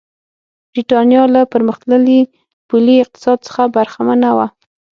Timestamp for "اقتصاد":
3.03-3.37